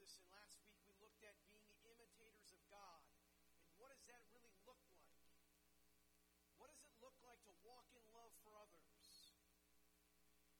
[0.00, 3.04] And last week we looked at being imitators of God.
[3.68, 5.12] And what does that really look like?
[6.56, 9.36] What does it look like to walk in love for others?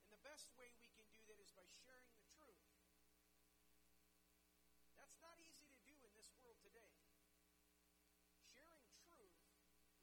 [0.04, 2.68] And the best way we can do that is by sharing the truth.
[5.00, 6.92] That's not easy to do in this world today.
[8.52, 9.40] Sharing truth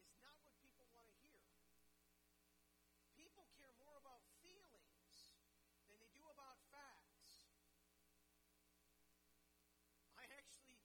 [0.01, 1.45] is not what people want to hear.
[3.13, 5.29] People care more about feelings
[5.85, 7.17] than they do about facts.
[10.17, 10.81] I actually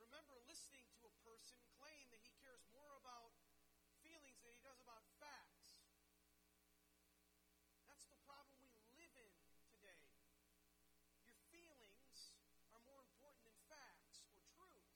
[0.00, 3.34] remember listening to a person claim that he cares more about
[4.06, 5.82] feelings than he does about facts.
[7.90, 9.34] That's the problem we live in
[9.66, 10.06] today.
[11.26, 12.38] Your feelings
[12.70, 14.94] are more important than facts or truth.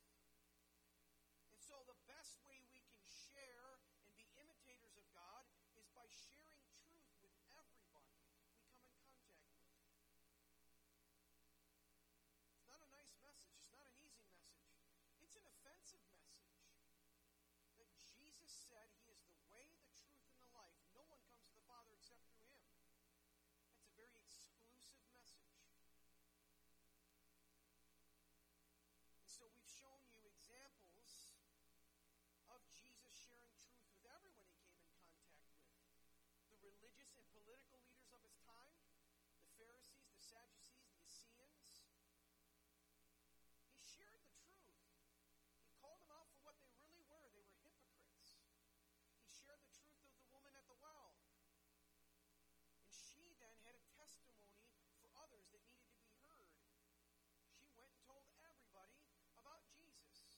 [1.50, 5.42] And so the best way we can share and be imitators of God
[5.74, 8.62] is by sharing truth with everybody we come in contact with.
[12.46, 13.67] It's not a nice message,
[40.28, 41.88] Sadducees, the Essenes.
[43.72, 44.84] He shared the truth.
[45.64, 47.32] He called them out for what they really were.
[47.32, 48.36] They were hypocrites.
[49.16, 51.16] He shared the truth of the woman at the well.
[52.76, 54.68] And she then had a testimony
[55.00, 56.52] for others that needed to be heard.
[57.56, 59.00] She went and told everybody
[59.32, 60.28] about Jesus.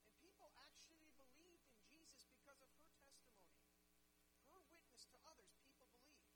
[0.00, 3.44] And people actually believed in Jesus because of her testimony.
[4.48, 6.32] Her witness to others, people believed.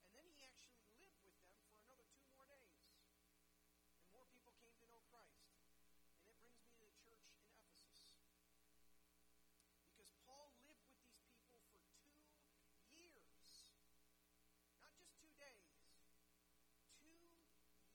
[0.00, 2.78] And then he actually lived with them for another two more days.
[3.98, 5.50] And more people came to know Christ.
[6.14, 8.14] And it brings me to the church in Ephesus.
[9.90, 10.86] Because Paul lived
[11.50, 12.22] with these people
[12.62, 13.66] for two years.
[14.78, 15.90] Not just two days.
[17.02, 17.42] Two years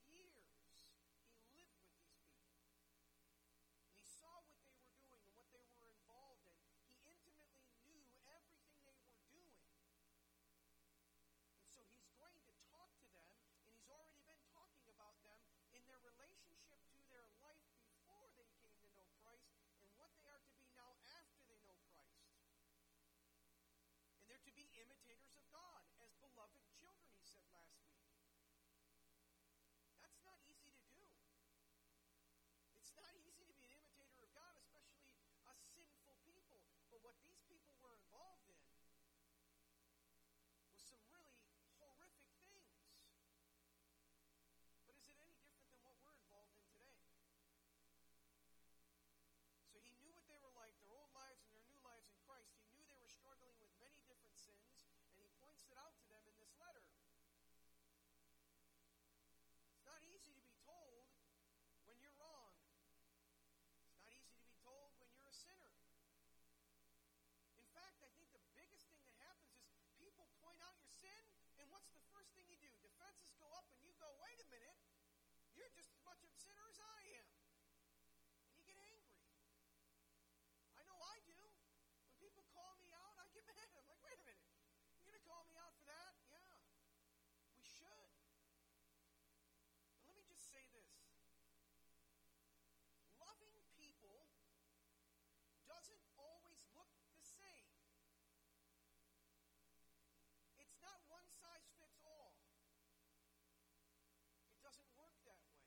[0.04, 1.88] he lived with these people.
[3.80, 6.60] And he saw what they were doing and what they were involved in.
[6.84, 9.64] He intimately knew everything they were doing.
[11.60, 13.30] And so he's going to talk to them,
[13.64, 15.38] and he's already been talking about them
[15.76, 19.54] in their relationship to their life before they came to know Christ
[19.84, 22.26] and what they are to be now after they know Christ.
[24.18, 28.00] And they're to be imitators of God as beloved children, he said last week.
[30.00, 31.04] That's not easy to do.
[32.80, 35.04] It's not easy to be an imitator of God, especially
[35.44, 36.64] a sinful people.
[36.88, 38.64] But what these people were involved in
[40.72, 41.36] was some really
[41.76, 42.72] horrific things.
[44.80, 46.96] But is it any different than what we're involved in today?
[49.70, 52.16] So he knew what they were like, their old lives and their new lives in
[52.26, 52.50] Christ.
[52.58, 56.06] He knew they were struggling with many different sins, and he points it out to
[56.10, 56.82] them in this letter.
[59.70, 61.06] It's not easy to be told
[61.86, 62.54] when you're wrong.
[63.82, 65.70] It's not easy to be told when you're a sinner.
[67.58, 71.24] In fact, I think the biggest thing that happens is people point out your sin,
[71.56, 72.68] and what's the first thing you do?
[72.84, 74.76] Defenses go up, and you go, wait a minute,
[75.56, 77.28] you're just as much of a sinner as I am.
[78.44, 79.16] And you get angry.
[80.76, 81.40] I know I do.
[82.04, 83.64] When people call me out, I get mad.
[83.72, 84.44] I'm like, wait a minute,
[85.00, 86.12] you're going to call me out for that?
[86.28, 86.60] Yeah,
[87.56, 88.12] we should.
[90.04, 90.92] Let me just say this
[93.16, 94.28] loving people
[95.64, 97.72] doesn't always look the same.
[100.60, 102.36] It's not one size fits all.
[104.52, 105.64] It doesn't work that way.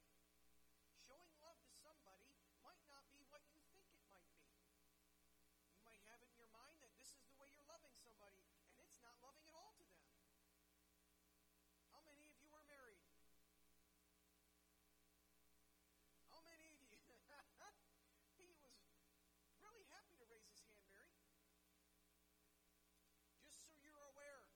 [1.01, 2.30] Showing love to somebody
[2.62, 4.53] might not be what you think it might be.
[5.73, 8.42] You might have it in your mind that is the way you're loving somebody,
[8.77, 10.01] and it's not loving at all to them.
[11.94, 13.06] How many of you are married?
[16.33, 16.98] How many of you?
[18.38, 18.74] he was
[19.62, 21.18] really happy to raise his hand, Mary.
[23.42, 24.50] Just so you're aware,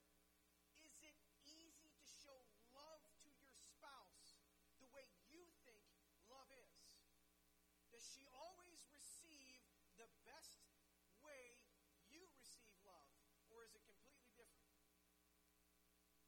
[0.82, 2.38] is it easy to show
[2.74, 4.42] love to your spouse
[4.82, 5.84] the way you think
[6.30, 6.78] love is?
[7.92, 9.62] Does she always receive
[9.98, 10.62] the best
[11.24, 11.58] way
[12.12, 13.10] you receive love?
[13.50, 14.70] Or is it completely different?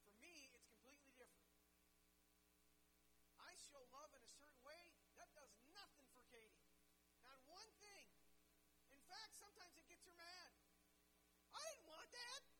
[0.04, 1.50] For me, it's completely different.
[3.50, 6.70] I show love in a certain way, that does nothing for Katie.
[7.26, 8.06] Not one thing.
[8.94, 10.54] In fact, sometimes it gets her mad.
[11.58, 12.59] I didn't want that.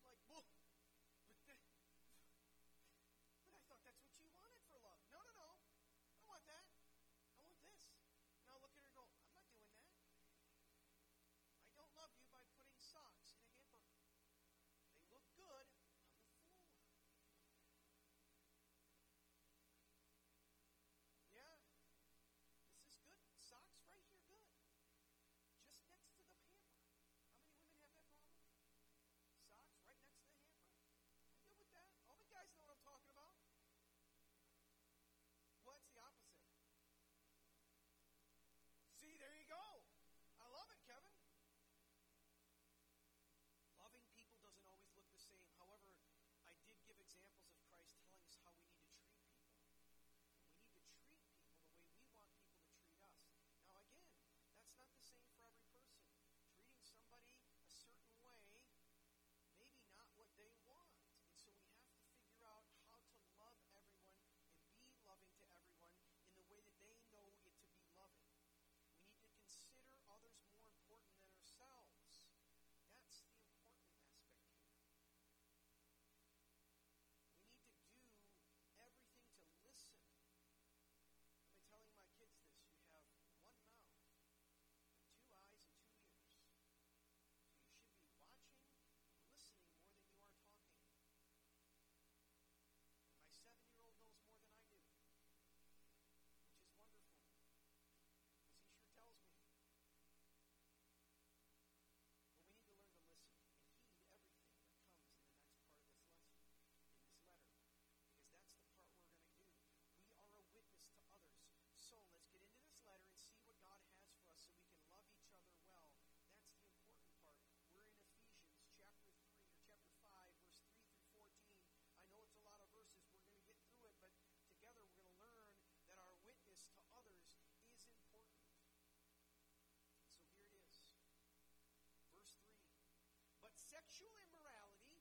[133.80, 135.00] sexual immorality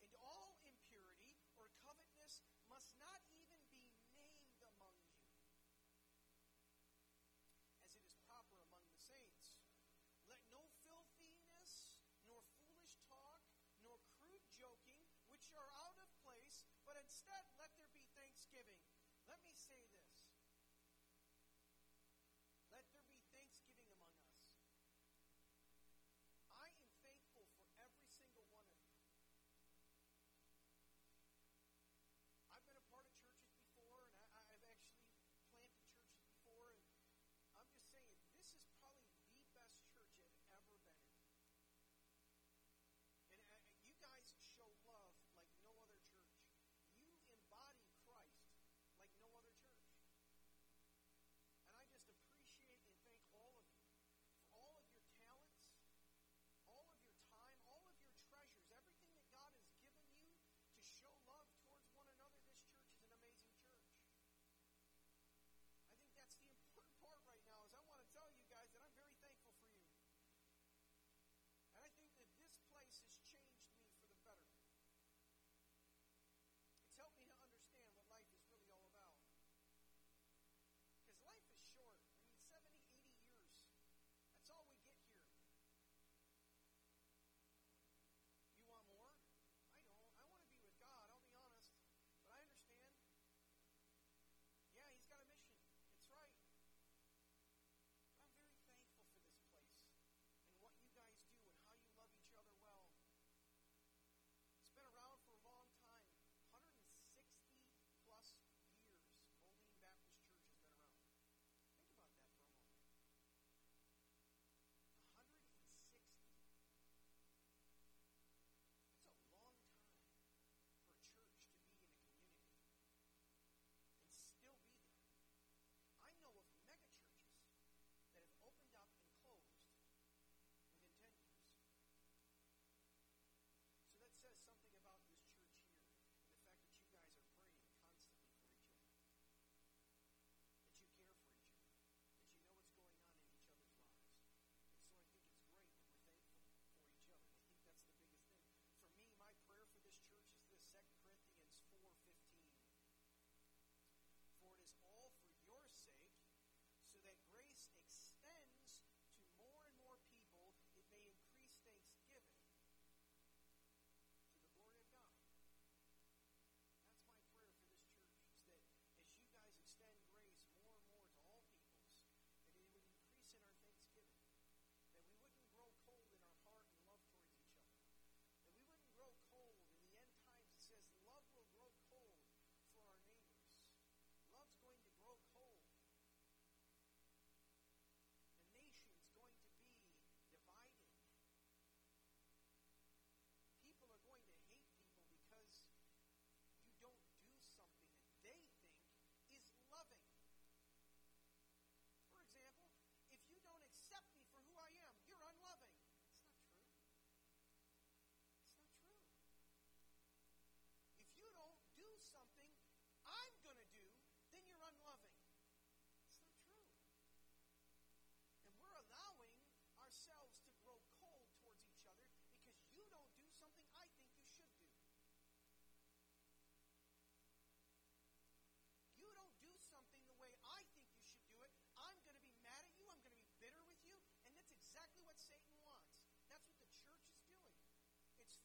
[0.00, 3.84] and all impurity or covetousness must not even be
[4.16, 5.20] named among you,
[7.84, 9.60] as it is proper among the saints.
[10.24, 11.92] Let no filthiness,
[12.24, 13.44] nor foolish talk,
[13.84, 18.80] nor crude joking, which are out of place, but instead let there be thanksgiving.
[19.28, 20.17] Let me say this.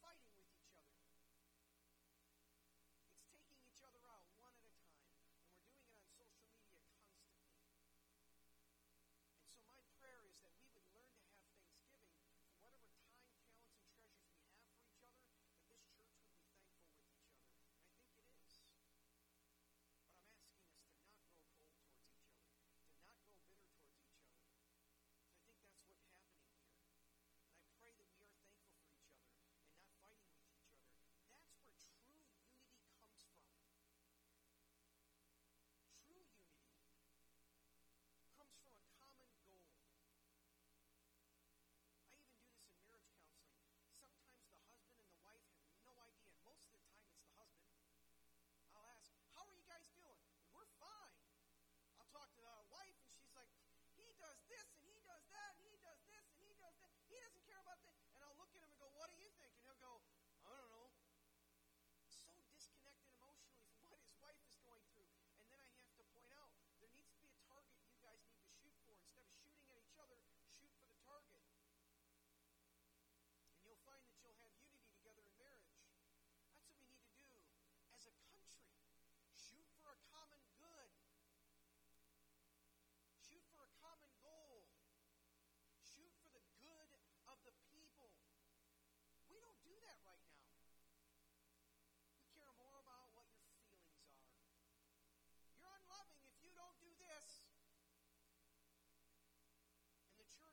[0.04, 1.00] fighting with each other.
[3.08, 6.44] It's taking each other out one at a time, and we're doing it on social
[6.52, 7.72] media constantly.
[9.40, 9.93] And so my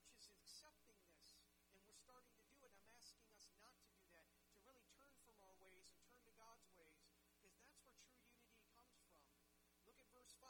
[0.00, 1.36] church is accepting this,
[1.76, 2.72] and we're starting to do it.
[2.72, 6.24] I'm asking us not to do that, to really turn from our ways and turn
[6.24, 8.88] to God's ways, because that's where true unity comes from.
[9.84, 10.48] Look at verse 5,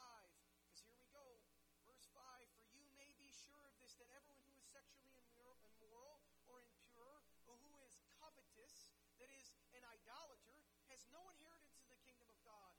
[0.63, 1.43] because here we go.
[1.83, 6.23] Verse 5 For you may be sure of this, that everyone who is sexually immoral
[6.47, 8.87] or impure, or who is covetous,
[9.19, 12.71] that is, an idolater, has no inheritance in the kingdom of God.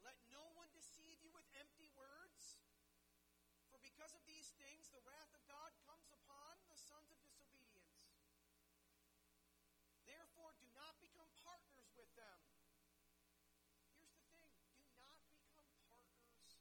[0.00, 0.72] Let no one
[3.96, 8.12] because of these things, the wrath of God comes upon the sons of disobedience.
[10.04, 12.36] Therefore, do not become partners with them.
[13.96, 16.60] Here's the thing do not become partners with them,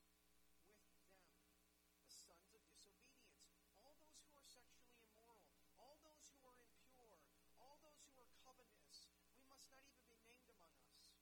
[1.99, 3.43] the sons of disobedience.
[3.83, 5.43] All those who are sexually immoral,
[5.75, 7.19] all those who are impure,
[7.59, 9.11] all those who are covetous.
[9.35, 11.19] We must not even be named among us.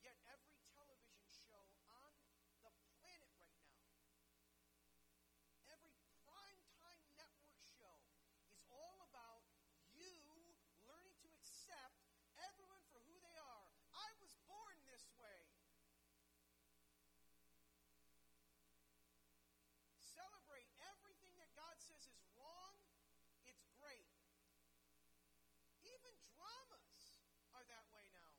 [0.00, 2.16] Yet every television show on
[2.64, 3.82] the planet right now,
[5.66, 7.98] every primetime network show
[8.46, 9.42] is all about
[9.92, 10.14] you
[10.86, 11.98] learning to accept
[12.38, 13.66] everyone for who they are.
[13.92, 15.42] I was born this way.
[20.00, 22.78] Celebrate everything that God says is wrong.
[23.44, 24.06] It's great.
[25.82, 27.26] Even dramas
[27.58, 28.32] are that way now.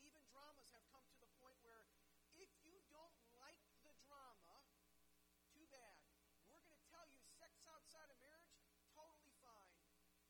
[0.00, 1.82] Even dramas have come to the point where
[2.36, 4.56] if you don't like the drama,
[5.52, 5.96] too bad.
[6.48, 8.56] We're going to tell you sex outside of marriage,
[8.96, 9.72] totally fine.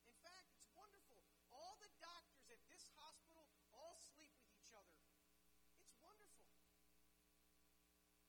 [0.05, 1.23] In fact, it's wonderful.
[1.55, 4.93] All the doctors at this hospital all sleep with each other.
[5.79, 6.45] It's wonderful.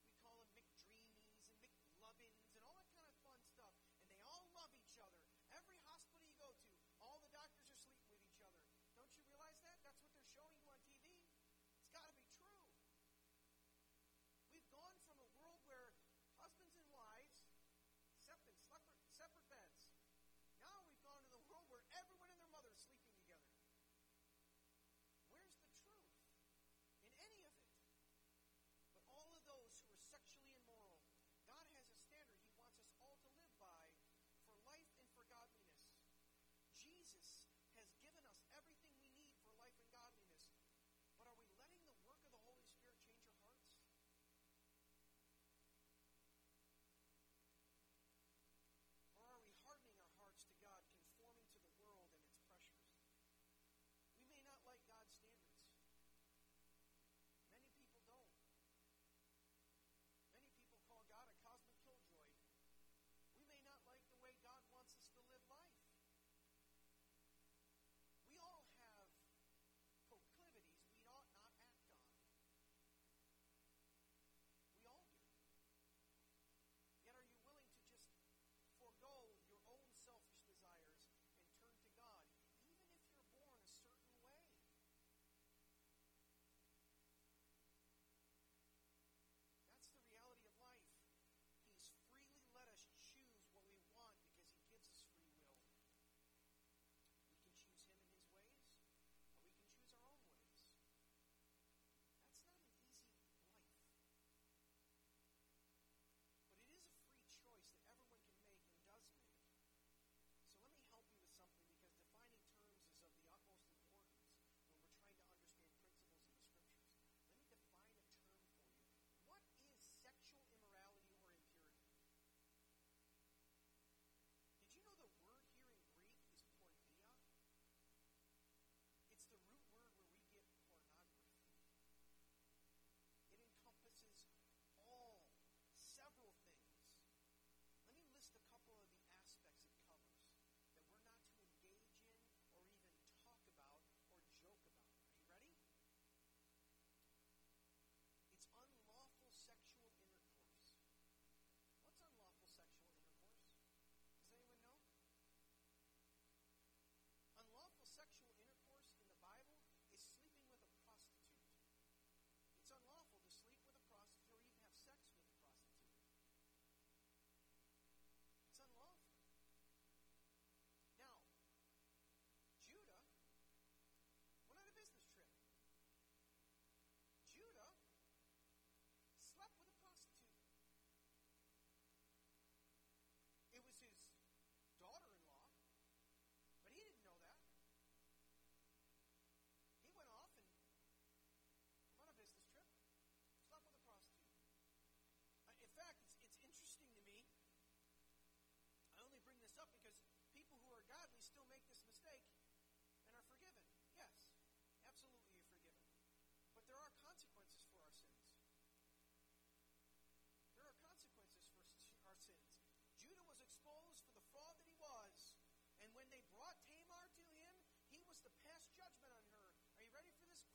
[0.05, 1.19] We call them McDreamies
[1.59, 3.73] and McLovins and all that kind of fun stuff.
[3.99, 5.19] And they all love each other.
[5.51, 6.71] Every hospital you go to,
[7.03, 8.63] all the doctors are sleeping with each other.
[8.95, 9.81] Don't you realize that?
[9.83, 11.19] That's what they're showing you on TV.
[11.75, 12.55] It's got to be true.
[14.53, 15.97] We've gone from a world where
[16.37, 17.33] husbands and wives
[18.21, 19.89] slept in separate, separate beds.
[20.61, 23.49] Now we've gone to the world where everyone and their mother is sleeping together.
[25.25, 25.97] Where's the truth
[27.01, 27.73] in any of it?
[28.93, 31.01] But all of those who are sexually immoral,
[31.49, 33.89] God has a standard He wants us all to live by
[34.45, 35.89] for life and for godliness.
[36.85, 37.52] Jesus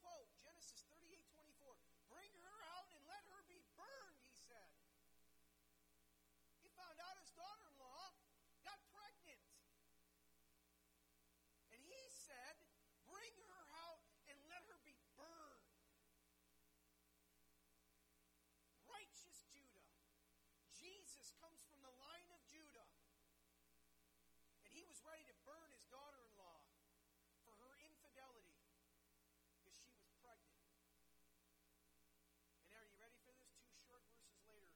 [0.09, 1.77] quote, Genesis 38 24.
[2.09, 4.73] Bring her out and let her be burned, he said.
[6.64, 8.16] He found out his daughter in law
[8.64, 9.44] got pregnant.
[11.77, 12.57] And he said,
[13.05, 14.01] Bring her out
[14.33, 15.68] and let her be burned.
[18.88, 19.85] Righteous Judah.
[20.73, 22.88] Jesus comes from the line of Judah.
[24.64, 26.64] And he was ready to burn his daughter in law
[27.44, 28.57] for her infidelity
[29.68, 30.64] because she was pregnant.
[32.64, 33.53] And are you ready for this?
[33.61, 34.73] Two short verses later,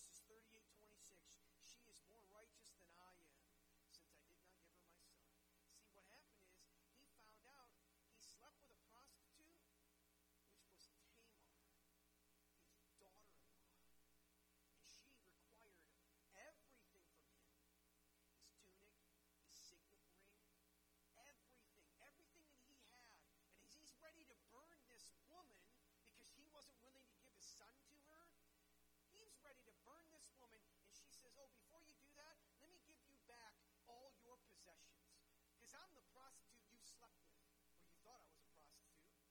[0.00, 1.28] Genesis 38 26.
[1.68, 3.36] She is more righteous than I am,
[3.84, 5.04] since I did not give her my son.
[5.76, 7.68] See, what happened is he found out
[8.08, 9.60] he slept with a prostitute,
[10.56, 11.52] which was Tamar,
[12.80, 13.76] his daughter in law.
[14.88, 15.84] And she required
[16.48, 17.60] everything from him
[18.24, 19.04] his tunic,
[19.44, 20.48] his signet ring,
[21.28, 23.20] everything, everything that he had.
[23.52, 25.60] And as he's ready to burn this woman
[26.08, 27.99] because he wasn't willing to give his son to
[35.70, 39.22] Because I'm the prostitute you slept with, or you thought I was a prostitute.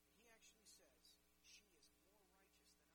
[0.00, 0.96] And he actually says,
[1.44, 2.88] She is more righteous than I am.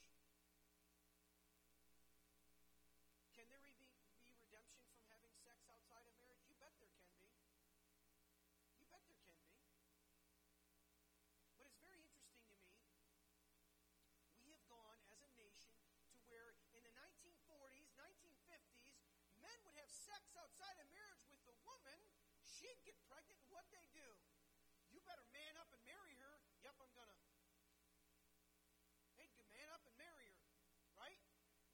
[3.34, 3.74] Can there be,
[4.22, 6.46] be redemption from having sex outside of marriage?
[6.46, 7.34] You bet there can be.
[8.78, 9.58] You bet there can be.
[11.58, 12.86] But it's very interesting to me.
[14.46, 15.74] We have gone as a nation
[16.14, 19.02] to where in the 1940s, 1950s,
[19.42, 21.13] men would have sex outside of marriage.
[22.44, 24.08] She'd get pregnant, and what they do?
[24.92, 26.36] You better man up and marry her.
[26.64, 27.18] Yep, I'm gonna.
[29.20, 30.44] They'd man up and marry her,
[31.00, 31.20] right?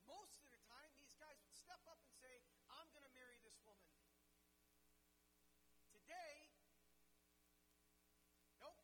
[0.05, 3.58] Most of the time, these guys would step up and say, I'm to marry this
[3.65, 3.86] woman.
[5.93, 6.49] Today,
[8.62, 8.82] nope.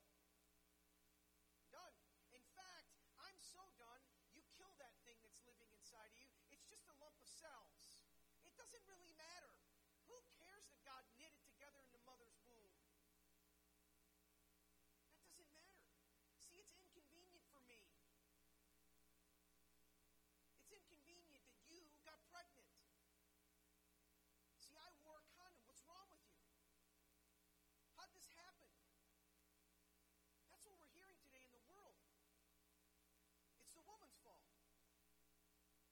[1.73, 1.95] Done.
[2.33, 2.89] In fact,
[3.21, 4.01] I'm so done,
[4.33, 6.29] you kill that thing that's living inside of you.
[6.53, 8.01] It's just a lump of cells.
[8.45, 9.53] It doesn't really matter.
[10.07, 12.73] Who cares that God knit it together in the mother's womb?
[15.09, 15.81] That doesn't matter.
[16.37, 17.81] See, it's inconvenient for me.
[20.61, 22.69] It's inconvenient that you got pregnant.
[24.61, 25.65] See, I wore a condom.
[25.65, 26.37] What's wrong with you?
[27.97, 28.69] How'd this happen?
[30.53, 31.97] That's what we're hearing today in the world.
[33.57, 34.45] It's the woman's fault.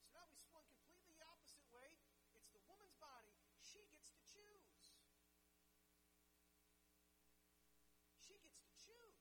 [0.06, 1.97] So now we swung completely the opposite way.
[2.38, 3.34] It's the woman's body.
[3.73, 4.69] She gets to choose.
[8.21, 9.17] She gets to choose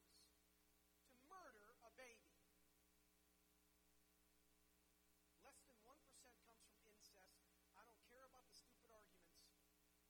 [1.09, 2.37] to murder a baby.
[5.41, 5.97] Less than 1%
[6.45, 7.49] comes from incest.
[7.73, 9.49] I don't care about the stupid arguments.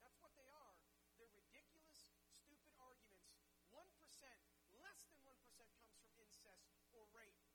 [0.02, 0.74] That's what they are.
[1.14, 2.10] They're ridiculous,
[2.42, 3.38] stupid arguments.
[3.70, 3.86] 1%,
[4.82, 7.46] less than 1% comes from incest or rape.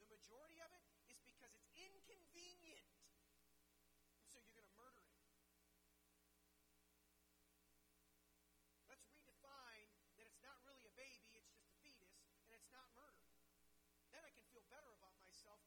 [0.00, 0.80] The majority of it
[1.12, 2.88] is because it's inconvenient.
[4.24, 5.20] And so you're going to murder it.
[8.88, 12.88] Let's redefine that it's not really a baby, it's just a fetus, and it's not
[12.96, 13.28] murder.
[14.10, 15.62] Then I can feel better about myself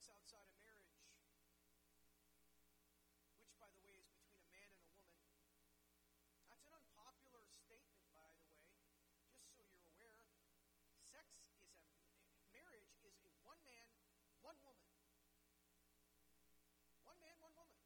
[0.00, 0.96] sex outside of marriage,
[3.36, 5.20] which, by the way, is between a man and a woman.
[6.48, 8.64] That's an unpopular statement, by the way,
[9.36, 10.24] just so you're aware.
[11.04, 13.84] Sex is a marriage is a one man,
[14.40, 14.88] one woman.
[17.04, 17.76] One man, one woman.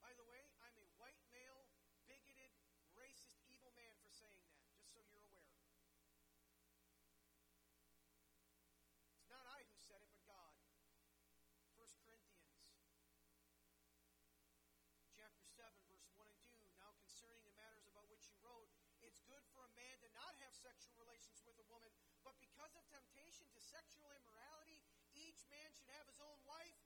[0.00, 1.68] By the way, I'm a white male,
[2.08, 2.56] bigoted,
[2.96, 5.51] racist, evil man for saying that, just so you're aware.
[15.32, 16.60] chapter 7, verse 1 and 2.
[16.76, 18.68] Now concerning the matters about which you wrote,
[19.00, 21.88] it's good for a man to not have sexual relations with a woman,
[22.20, 24.82] but because of temptation to sexual immorality,
[25.16, 26.81] each man should have his own wife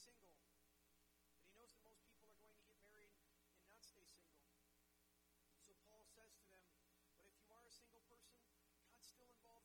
[0.00, 0.32] single.
[1.28, 4.40] But he knows that most people are going to get married and not stay single.
[5.60, 6.64] So Paul says to them,
[7.20, 8.40] But if you are a single person,
[8.80, 9.59] God's still involved.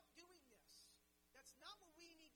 [0.00, 0.80] not doing this.
[1.36, 2.29] That's not what we need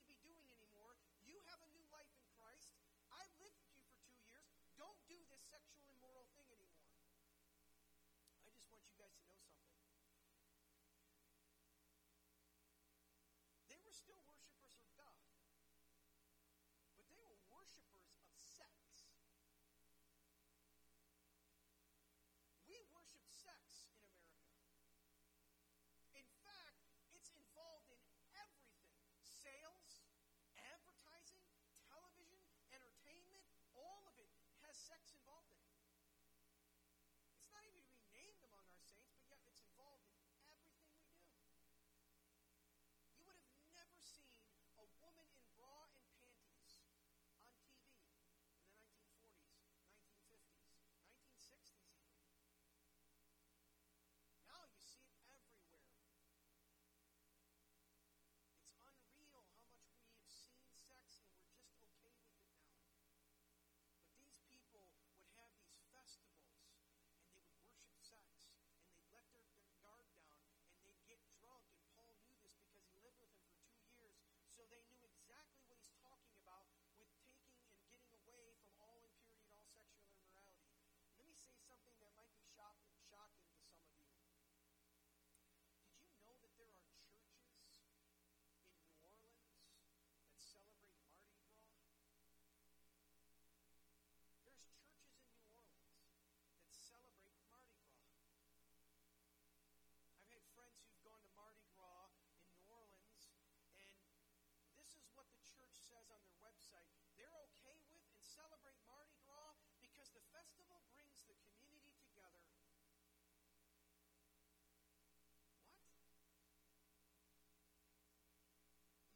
[106.75, 112.43] website, they're okay with and celebrate Mardi Gras because the festival brings the community together.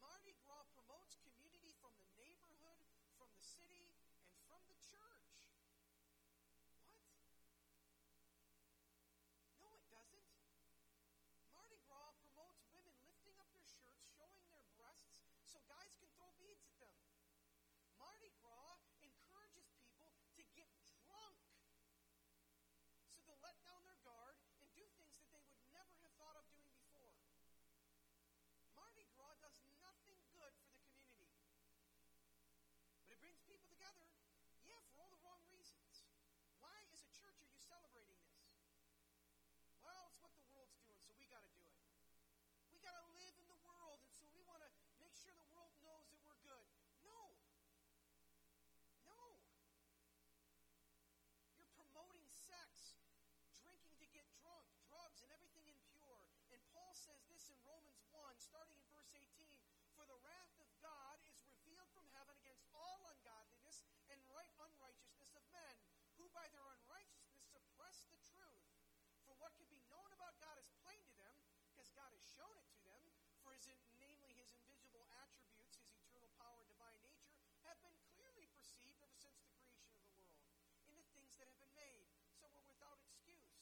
[0.00, 2.80] Mardi Gras promotes community from the neighborhood,
[3.20, 3.89] from the city,
[23.40, 26.72] let down their guard and do things that they would never have thought of doing
[26.76, 27.16] before.
[28.76, 31.28] Mardi Gras does nothing good for the community,
[33.04, 34.08] but it brings people together.
[34.64, 36.04] Yeah, for all the wrong reasons.
[36.60, 38.40] Why, as a church, are you celebrating this?
[39.80, 41.80] Well, it's what the world's doing, so we got to do it.
[42.68, 45.48] We got to live in the world, and so we want to make sure the
[45.56, 46.68] world knows that we're good.
[47.00, 47.32] No.
[49.08, 49.40] No.
[51.56, 53.00] You're promoting sex,
[53.64, 56.20] drinking to get drunk, drugs, and everything impure.
[56.52, 59.24] And Paul says this in Romans 1, starting in verse 18
[59.96, 63.80] For the wrath of God is revealed from heaven against all ungodliness
[64.12, 65.80] and right unrighteousness of men,
[66.20, 68.68] who by their unrighteousness suppress the truth.
[69.24, 71.36] For what can be known about God is plain to them,
[71.72, 73.00] because God has shown it to them.
[73.40, 73.56] For
[73.96, 77.32] namely his invisible attributes, his eternal power and divine nature,
[77.64, 80.36] have been clearly perceived ever since the creation of the world,
[80.84, 82.12] in the things that have been made.
[82.36, 83.60] So we're without excuse.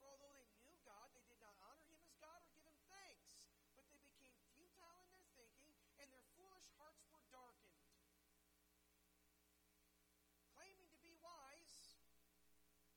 [0.00, 2.80] For although they knew God, they did not honor him as God or give him
[2.88, 7.84] thanks, but they became futile in their thinking, and their foolish hearts were darkened.
[10.56, 12.00] Claiming to be wise,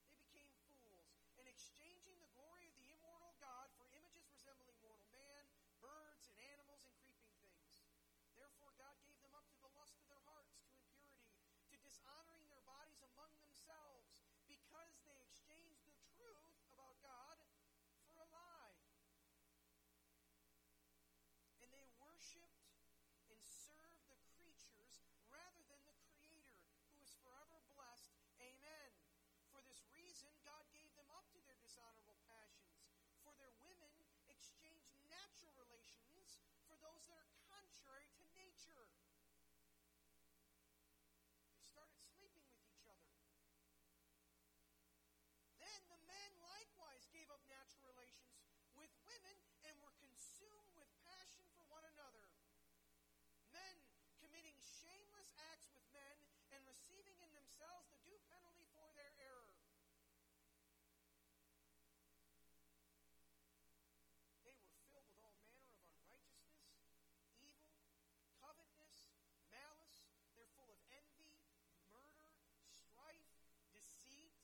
[0.08, 5.12] they became fools, and exchanging the glory of the immortal God for images resembling mortal
[5.12, 5.44] man,
[5.84, 7.84] birds, and animals, and creeping things.
[8.40, 11.36] Therefore, God gave them up to the lust of their hearts, to impurity,
[11.68, 17.40] to dishonoring their bodies among themselves, because they exchanged the truth about God
[18.04, 18.76] for a lie.
[21.64, 22.68] And they worshipped
[23.32, 26.60] and served the creatures rather than the Creator,
[26.92, 28.20] who is forever blessed.
[28.36, 28.92] Amen.
[29.56, 32.84] For this reason, God gave them up to their dishonorable passions.
[33.24, 33.96] For their women
[34.28, 38.92] exchanged natural relations for those that are contrary to nature.
[41.56, 43.08] They started sleeping with each other.
[45.62, 48.44] Then the men likewise gave up natural relations
[48.76, 52.28] with women and were consumed with passion for one another.
[53.56, 53.80] Men
[54.20, 56.18] committing shameless acts with men
[56.52, 59.56] and receiving in themselves the due penalty for their error.
[64.44, 67.00] They were filled with all manner of unrighteousness,
[67.40, 67.72] evil,
[68.44, 69.16] covetousness,
[69.48, 70.12] malice.
[70.36, 71.40] They're full of envy,
[71.90, 72.36] murder,
[72.68, 73.32] strife,
[73.72, 74.36] deceit,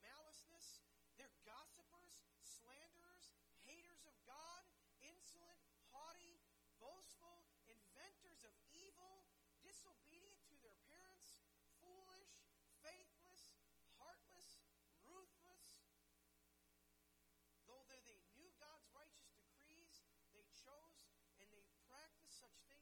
[0.00, 0.80] maliceness.
[1.20, 3.36] They're gossipers, slanderers,
[3.68, 4.64] haters of God,
[5.04, 5.60] insolent,
[5.92, 6.40] haughty,
[6.80, 9.22] boastful, inventors of evil,
[9.82, 11.34] disobedient to their parents,
[11.82, 12.38] foolish,
[12.86, 13.50] faithless,
[13.98, 14.62] heartless,
[15.02, 15.82] ruthless.
[17.66, 17.98] Though they,
[18.38, 21.02] knew God's righteous decrees, they chose
[21.42, 22.81] and they practiced such things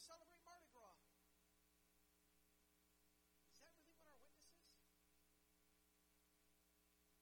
[0.00, 0.96] celebrate Mardi Gras.
[3.52, 4.72] Is that really what our witness is?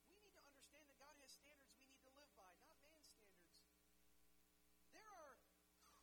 [0.07, 3.11] We need to understand that God has standards we need to live by, not man's
[3.11, 3.59] standards.
[4.95, 5.35] There are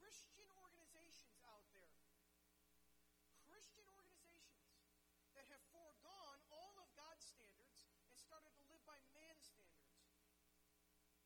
[0.04, 1.96] Christian organizations out there,
[3.48, 4.76] Christian organizations
[5.40, 10.04] that have foregone all of God's standards and started to live by man's standards.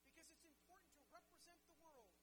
[0.05, 2.13] Because it's important to represent the world.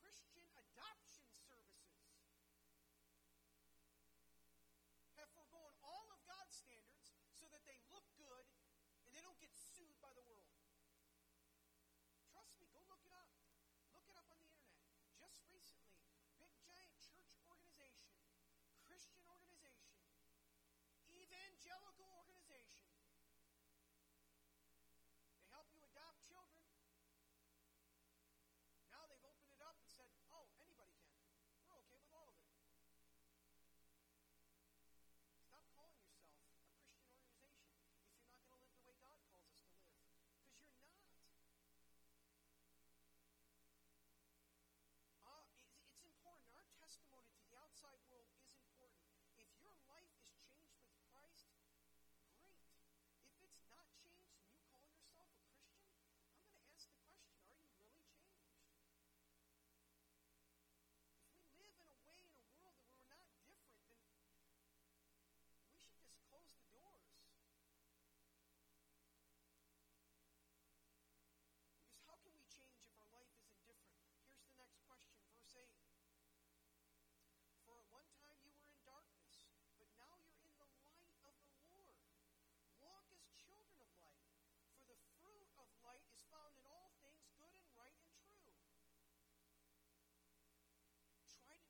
[0.00, 2.02] Christian adoption services
[5.20, 8.46] have foregone all of God's standards so that they look good
[9.06, 10.50] and they don't get sued by the world.
[12.32, 13.28] Trust me, go look it up.
[13.92, 14.80] Look it up on the internet.
[15.30, 16.10] Just recently,
[16.42, 18.10] big giant church organization,
[18.82, 19.94] Christian organization,
[21.06, 22.09] evangelical
[91.46, 91.69] try to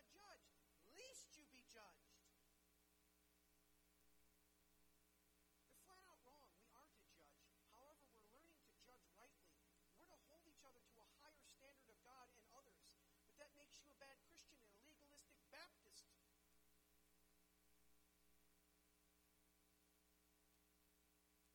[0.00, 0.48] not judge,
[0.96, 2.16] lest you be judged.
[5.60, 6.48] They're flat out wrong.
[6.64, 7.44] We are to judge.
[7.68, 9.52] However, we're learning to judge rightly.
[10.00, 12.96] We're to hold each other to a higher standard of God and others.
[13.28, 16.08] But that makes you a bad Christian and a legalistic Baptist.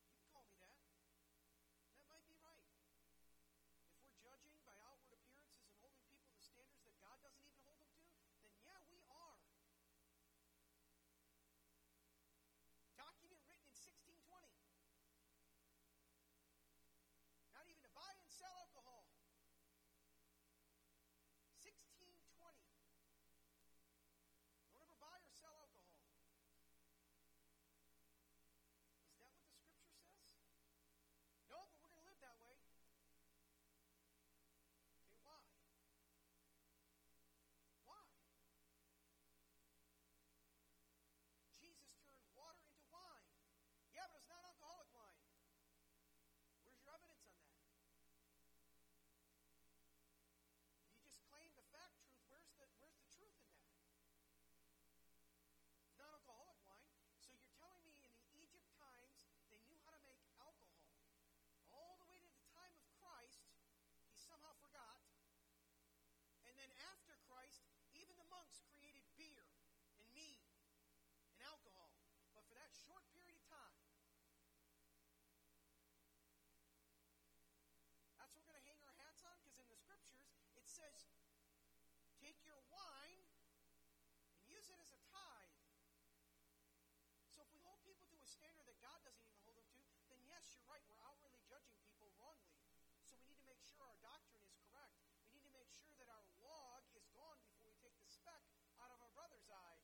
[0.06, 0.78] You can call me that.
[1.98, 2.62] That might be right.
[3.90, 7.58] If we're judging by outward appearances and holding people to standards that God doesn't even
[7.66, 8.06] hold them to,
[8.44, 9.40] then yeah, we are.
[12.98, 14.22] Document written in 1620.
[17.56, 19.08] Not even to buy and sell alcohol.
[21.64, 22.12] 1620.
[24.70, 25.96] Don't ever buy or sell alcohol.
[29.10, 30.20] Is that what the scripture says?
[31.48, 32.54] No, but we're going to live that way.
[34.94, 35.40] Okay, why?
[37.86, 38.04] Why?
[41.56, 43.30] Jesus turned water into wine.
[43.94, 45.18] Yeah, but it's not alcoholic wine.
[46.60, 47.56] Where's your evidence on that?
[50.82, 53.70] If you just claim the fact truth, where's the where's the truth in that?
[55.86, 56.90] It's not alcoholic wine.
[57.22, 60.82] So you're telling me in the Egypt times they knew how to make alcohol.
[61.72, 63.44] All the way to the time of Christ,
[64.08, 64.96] he somehow forgot.
[66.48, 67.62] And then after Christ,
[67.94, 69.46] even the monks created beer
[70.02, 70.42] and mead
[71.30, 71.94] and alcohol.
[72.34, 73.78] But for that short period of time,
[78.18, 81.06] that's what we're going to hang our hats on because in the scriptures it says,
[82.18, 83.22] take your wine
[84.34, 85.54] and use it as a tithe.
[87.30, 89.80] So if we hold people to a standard that God doesn't even hold them to,
[90.10, 92.58] then yes, you're right, we're outwardly judging people wrongly.
[93.06, 94.98] So we need to make sure our doctrine is correct.
[95.30, 98.42] We need to make sure that our log is gone before we take the speck
[98.82, 99.78] out of our brother's eye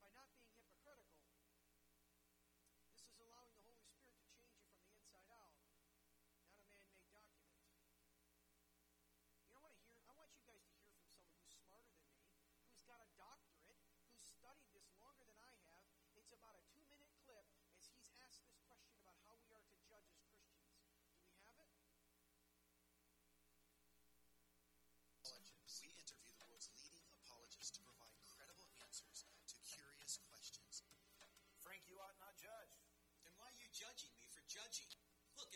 [0.00, 1.22] by not being hypocritical.
[3.02, 6.62] This is allowing the Holy Spirit to change you from the inside out, not a
[6.70, 7.58] man-made document.
[9.42, 9.98] You know, I want to hear.
[10.06, 12.30] I want you guys to hear from someone who's smarter than me,
[12.70, 13.51] who's got a doctorate,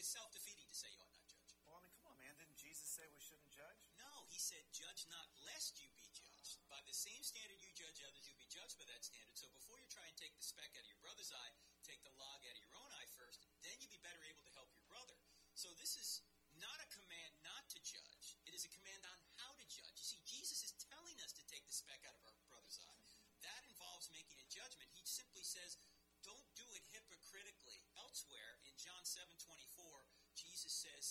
[0.06, 1.50] it's self defeating to say you ought not judge.
[1.66, 2.30] Well, I mean, come on, man.
[2.38, 3.82] Didn't Jesus say we shouldn't judge?
[3.98, 6.62] No, he said, judge not lest you be judged.
[6.70, 9.34] By the same standard you judge others, you'll be judged by that standard.
[9.34, 11.52] So before you try and take the speck out of your brother's eye,
[11.82, 14.54] take the log out of your own eye first, then you'll be better able to
[14.54, 15.18] help your brother.
[15.58, 16.22] So this is
[16.62, 19.98] not a command not to judge, it is a command on how to judge.
[19.98, 23.02] You see, Jesus is telling us to take the speck out of our brother's eye.
[23.42, 24.86] That involves making a judgment.
[24.94, 25.74] He simply says,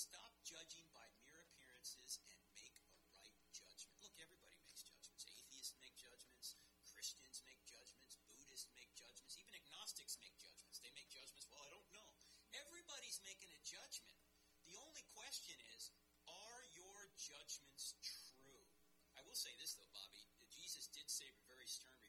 [0.06, 3.98] stop judging by mere appearances and make a right judgment.
[4.06, 5.26] Look, everybody makes judgments.
[5.34, 10.78] Atheists make judgments, Christians make judgments, Buddhists make judgments, even agnostics make judgments.
[10.78, 12.10] They make judgments, well, I don't know.
[12.54, 14.22] Everybody's making a judgment.
[14.70, 15.90] The only question is,
[16.30, 18.70] are your judgments true?
[19.18, 20.22] I will say this, though, Bobby.
[20.54, 22.05] Jesus did say very stern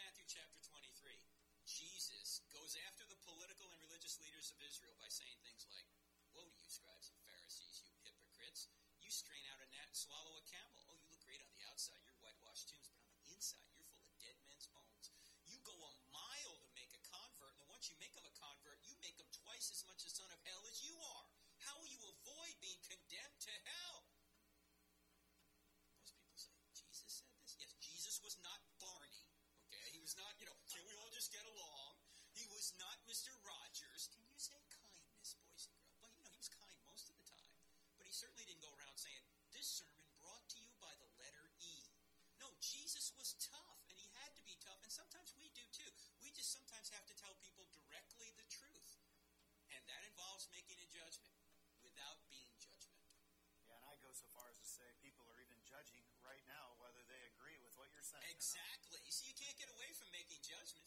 [0.00, 1.12] Matthew chapter 23,
[1.68, 5.84] Jesus goes after the political and religious leaders of Israel by saying things like,
[6.32, 8.72] Woe to you, scribes and Pharisees, you hypocrites!
[9.04, 10.80] You strain out a gnat and swallow a camel.
[10.88, 13.92] Oh, you look great on the outside, you're whitewashed tombs, but on the inside, you're
[13.92, 15.12] full of dead men's bones.
[15.44, 18.80] You go a mile to make a convert, and once you make him a convert,
[18.88, 21.28] you make them twice as much a son of hell as you are.
[21.68, 23.99] How will you avoid being condemned to hell?
[33.10, 33.34] Mr.
[33.42, 34.06] Rogers.
[34.14, 35.98] Can you say kindness, boys and girls?
[35.98, 37.50] Well, you know, he was kind most of the time.
[37.98, 41.50] But he certainly didn't go around saying, this sermon brought to you by the letter
[41.58, 41.90] E.
[42.38, 45.90] No, Jesus was tough, and he had to be tough, and sometimes we do too.
[46.22, 49.02] We just sometimes have to tell people directly the truth.
[49.74, 51.34] And that involves making a judgment
[51.82, 53.10] without being judgmental.
[53.66, 56.78] Yeah, and I go so far as to say people are even judging right now
[56.78, 58.22] whether they agree with what you're saying.
[58.30, 59.02] Exactly.
[59.10, 60.79] So you can't get away from making judgments.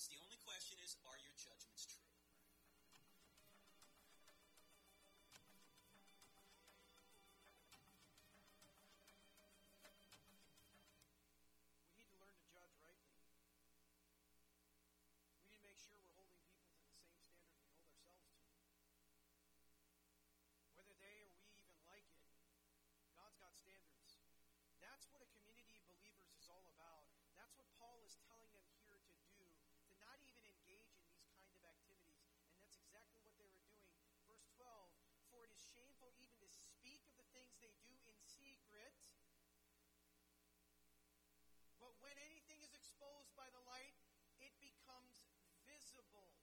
[42.03, 43.95] when anything is exposed by the light,
[44.43, 45.23] it becomes
[45.63, 46.35] visible.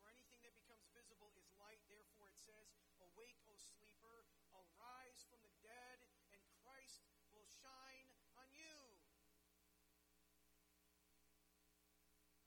[0.00, 1.84] For anything that becomes visible is light.
[1.84, 2.80] Therefore, it says,
[3.12, 4.24] Awake, O sleeper,
[4.56, 6.00] arise from the dead,
[6.32, 8.08] and Christ will shine
[8.40, 8.72] on you.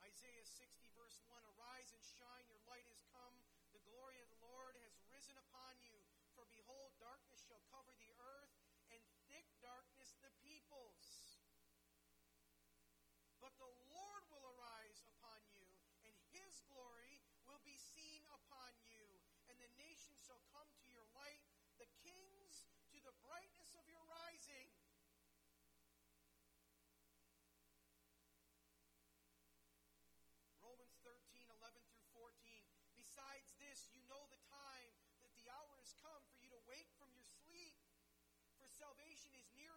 [0.02, 3.38] Isaiah 60, verse 1 Arise and shine, your light is come.
[3.78, 6.02] The glory of the Lord has risen upon you.
[6.34, 8.37] For behold, darkness shall cover the earth
[13.48, 15.64] but the Lord will arise upon you,
[16.04, 19.00] and his glory will be seen upon you,
[19.48, 21.40] and the nations shall come to your light,
[21.80, 24.68] the kings to the brightness of your rising.
[30.60, 31.16] Romans 13,
[31.48, 32.28] 11 through 14.
[33.00, 34.92] Besides this, you know the time
[35.24, 37.80] that the hour has come for you to wake from your sleep,
[38.60, 39.77] for salvation is near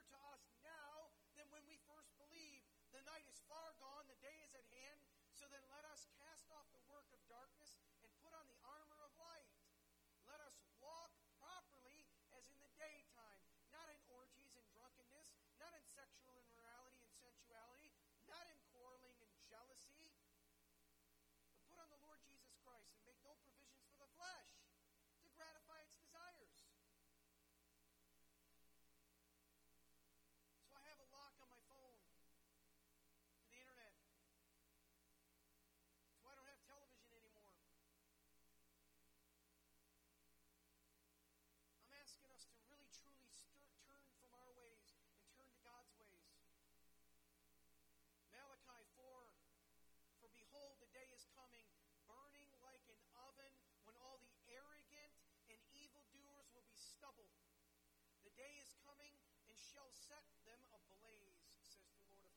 [58.40, 59.12] day is coming
[59.52, 62.29] and shall set them ablaze, says the Lord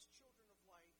[0.00, 0.96] as children of light.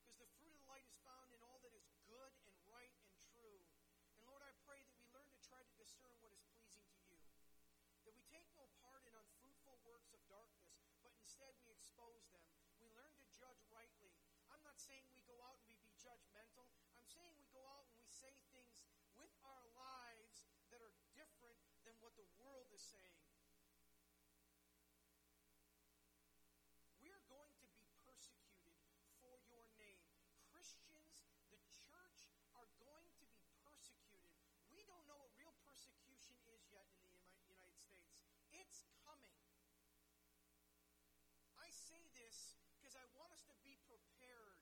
[0.00, 2.96] Because the fruit of the light is found in all that is good and right
[3.04, 3.60] and true.
[4.16, 7.12] And Lord, I pray that we learn to try to discern what is pleasing to
[7.12, 7.20] you.
[8.08, 12.40] That we take no part in unfruitful works of darkness, but instead we expose them.
[12.80, 14.16] We learn to judge rightly.
[14.48, 16.64] I'm not saying we go out and we be judgmental.
[16.96, 18.88] I'm saying we go out and we say things
[19.20, 23.25] with our lives that are different than what the world is saying.
[41.86, 44.58] Say this because I want us to be prepared.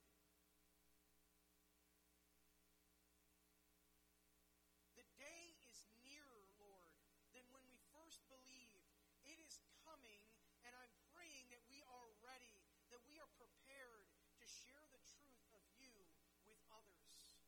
[4.92, 6.92] The day is nearer, Lord,
[7.32, 8.84] than when we first believed.
[9.24, 9.56] It is
[9.88, 10.20] coming,
[10.68, 12.60] and I'm praying that we are ready,
[12.92, 14.04] that we are prepared
[14.36, 15.96] to share the truth of you
[16.44, 17.40] with others.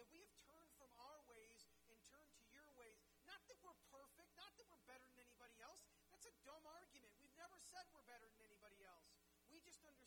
[0.00, 2.96] That we have turned from our ways and turned to your ways.
[3.28, 5.84] Not that we're perfect, not that we're better than anybody else.
[6.08, 7.12] That's a dumb argument.
[7.20, 8.43] We've never said we're better than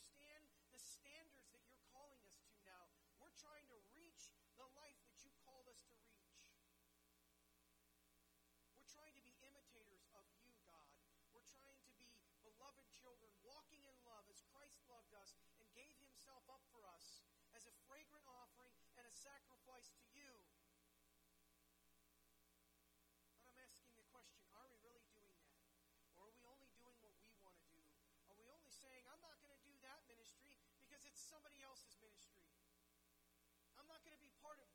[0.08, 2.88] understand the standards that you're calling us to now.
[3.20, 6.32] We're trying to reach the life that you called us to reach.
[8.72, 10.88] We're trying to be imitators of you, God.
[11.36, 12.08] We're trying to be
[12.40, 17.28] beloved children, walking in love as Christ loved us and gave himself up for us
[17.52, 20.32] as a fragrant offering and a sacrifice to you.
[23.36, 25.60] But I'm asking the question are we really doing that?
[26.16, 27.84] Or are we only doing what we want to do?
[28.32, 29.67] Are we only saying, I'm not going to
[31.28, 32.48] somebody else's ministry?
[33.76, 34.68] I'm not going to be part of